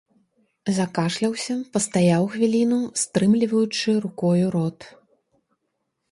[0.75, 4.79] Закашляўся, пастаяў хвіліну, стрымліваючы рукою рот.